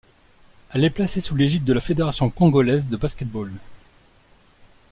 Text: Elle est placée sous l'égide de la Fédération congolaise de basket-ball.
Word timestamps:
Elle 0.73 0.83
est 0.83 0.89
placée 0.89 1.21
sous 1.21 1.35
l'égide 1.35 1.63
de 1.63 1.73
la 1.73 1.79
Fédération 1.79 2.31
congolaise 2.31 2.89
de 2.89 2.97
basket-ball. 2.97 3.51